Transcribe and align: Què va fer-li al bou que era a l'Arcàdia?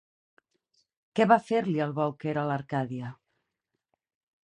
Què 1.19 1.27
va 1.33 1.37
fer-li 1.51 1.85
al 1.87 1.95
bou 2.01 2.17
que 2.25 2.33
era 2.35 2.45
a 2.45 2.49
l'Arcàdia? 2.53 3.13